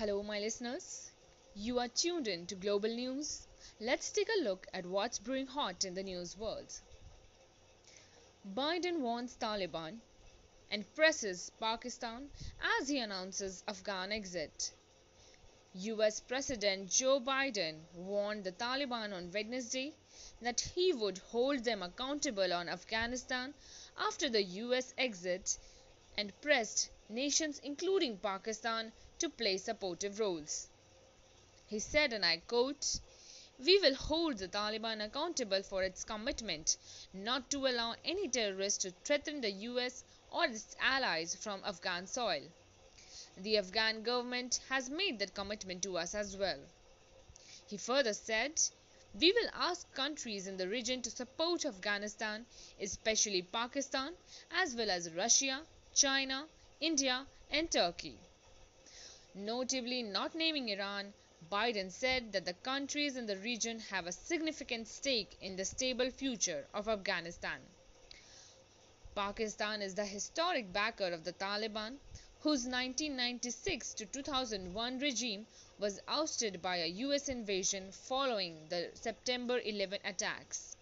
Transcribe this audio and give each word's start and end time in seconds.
Hello, 0.00 0.22
my 0.22 0.40
listeners. 0.40 1.10
You 1.54 1.78
are 1.78 1.86
tuned 1.86 2.26
in 2.26 2.46
to 2.46 2.54
Global 2.54 2.88
News. 2.88 3.46
Let's 3.78 4.10
take 4.10 4.30
a 4.30 4.42
look 4.42 4.66
at 4.72 4.86
what's 4.86 5.18
brewing 5.18 5.46
hot 5.46 5.84
in 5.84 5.92
the 5.92 6.02
news 6.02 6.38
world. 6.38 6.72
Biden 8.56 9.00
warns 9.00 9.36
Taliban 9.36 9.98
and 10.70 10.94
presses 10.94 11.52
Pakistan 11.60 12.30
as 12.80 12.88
he 12.88 12.98
announces 12.98 13.62
Afghan 13.68 14.10
exit. 14.10 14.72
US 15.74 16.18
President 16.20 16.88
Joe 16.88 17.20
Biden 17.20 17.80
warned 17.94 18.44
the 18.44 18.52
Taliban 18.52 19.12
on 19.12 19.30
Wednesday 19.34 19.92
that 20.40 20.62
he 20.62 20.94
would 20.94 21.18
hold 21.18 21.64
them 21.64 21.82
accountable 21.82 22.54
on 22.54 22.70
Afghanistan 22.70 23.52
after 23.98 24.30
the 24.30 24.42
US 24.64 24.94
exit 24.96 25.58
and 26.20 26.38
pressed 26.42 26.90
nations 27.08 27.58
including 27.64 28.18
Pakistan 28.18 28.92
to 29.18 29.30
play 29.30 29.56
supportive 29.56 30.20
roles. 30.20 30.68
He 31.66 31.78
said, 31.78 32.12
and 32.12 32.26
I 32.26 32.42
quote, 32.46 33.00
We 33.58 33.78
will 33.78 33.94
hold 33.94 34.36
the 34.36 34.48
Taliban 34.48 35.02
accountable 35.02 35.62
for 35.62 35.82
its 35.82 36.04
commitment 36.04 36.76
not 37.14 37.50
to 37.52 37.66
allow 37.66 37.94
any 38.04 38.28
terrorist 38.28 38.82
to 38.82 38.90
threaten 38.90 39.40
the 39.40 39.50
US 39.50 40.04
or 40.30 40.44
its 40.44 40.76
allies 40.78 41.34
from 41.34 41.62
Afghan 41.64 42.06
soil. 42.06 42.42
The 43.38 43.56
Afghan 43.56 44.02
government 44.02 44.60
has 44.68 44.90
made 44.90 45.20
that 45.20 45.34
commitment 45.34 45.82
to 45.84 45.96
us 45.96 46.14
as 46.14 46.36
well. 46.36 46.60
He 47.66 47.78
further 47.78 48.12
said, 48.12 48.60
We 49.18 49.32
will 49.32 49.48
ask 49.54 49.90
countries 49.94 50.46
in 50.46 50.58
the 50.58 50.68
region 50.68 51.00
to 51.02 51.10
support 51.10 51.64
Afghanistan, 51.64 52.44
especially 52.78 53.40
Pakistan, 53.40 54.12
as 54.50 54.74
well 54.74 54.90
as 54.90 55.10
Russia, 55.12 55.62
China, 55.94 56.46
India, 56.80 57.26
and 57.50 57.70
Turkey. 57.70 58.16
Notably, 59.34 60.02
not 60.02 60.34
naming 60.34 60.68
Iran, 60.68 61.12
Biden 61.50 61.90
said 61.90 62.32
that 62.32 62.44
the 62.44 62.52
countries 62.52 63.16
in 63.16 63.26
the 63.26 63.36
region 63.38 63.80
have 63.80 64.06
a 64.06 64.12
significant 64.12 64.86
stake 64.86 65.36
in 65.40 65.56
the 65.56 65.64
stable 65.64 66.10
future 66.10 66.66
of 66.72 66.88
Afghanistan. 66.88 67.60
Pakistan 69.14 69.82
is 69.82 69.94
the 69.94 70.04
historic 70.04 70.72
backer 70.72 71.08
of 71.08 71.24
the 71.24 71.32
Taliban, 71.32 71.98
whose 72.40 72.64
1996 72.64 73.94
to 73.94 74.06
2001 74.06 74.98
regime 75.00 75.46
was 75.78 76.00
ousted 76.06 76.62
by 76.62 76.76
a 76.76 76.86
US 76.86 77.28
invasion 77.28 77.90
following 77.90 78.68
the 78.68 78.90
September 78.94 79.58
11 79.58 79.98
attacks. 80.04 80.76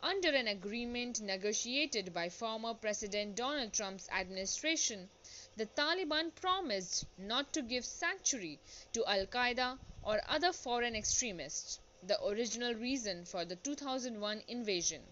Under 0.00 0.28
an 0.28 0.46
agreement 0.46 1.20
negotiated 1.20 2.14
by 2.14 2.28
former 2.28 2.72
President 2.72 3.34
Donald 3.34 3.72
Trump's 3.72 4.08
administration, 4.10 5.10
the 5.56 5.66
Taliban 5.66 6.32
promised 6.36 7.04
not 7.18 7.52
to 7.52 7.62
give 7.62 7.84
sanctuary 7.84 8.60
to 8.92 9.04
Al 9.06 9.26
Qaeda 9.26 9.76
or 10.04 10.22
other 10.28 10.52
foreign 10.52 10.94
extremists, 10.94 11.80
the 12.04 12.24
original 12.24 12.74
reason 12.74 13.24
for 13.24 13.44
the 13.44 13.56
2001 13.56 14.44
invasion. 14.46 15.02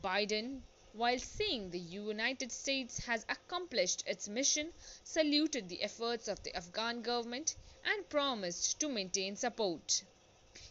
Biden, 0.00 0.62
while 0.92 1.18
saying 1.18 1.70
the 1.70 1.80
United 1.80 2.52
States 2.52 2.98
has 2.98 3.26
accomplished 3.28 4.04
its 4.06 4.28
mission, 4.28 4.72
saluted 5.02 5.68
the 5.68 5.82
efforts 5.82 6.28
of 6.28 6.40
the 6.44 6.54
Afghan 6.54 7.02
government 7.02 7.56
and 7.84 8.08
promised 8.08 8.78
to 8.78 8.88
maintain 8.88 9.34
support. 9.34 10.04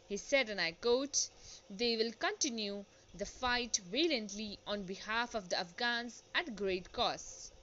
He 0.07 0.15
said, 0.15 0.49
and 0.49 0.61
I 0.61 0.71
quote, 0.71 1.29
They 1.69 1.95
will 1.97 2.11
continue 2.13 2.85
the 3.13 3.25
fight 3.25 3.77
valiantly 3.77 4.59
on 4.67 4.85
behalf 4.85 5.35
of 5.35 5.49
the 5.49 5.57
Afghans 5.59 6.21
at 6.35 6.55
great 6.55 6.91
cost. 6.91 7.53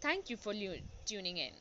Thank 0.00 0.28
you 0.30 0.36
for 0.36 0.52
tuning 1.06 1.36
in. 1.38 1.54